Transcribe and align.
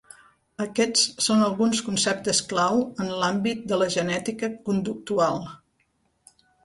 Aquests 0.63 1.01
són 1.25 1.43
alguns 1.47 1.81
conceptes 1.89 2.39
clau 2.53 2.81
en 3.05 3.11
l'àmbit 3.25 3.61
de 3.73 3.79
la 3.83 3.89
genètica 3.97 4.51
conductual. 4.71 5.39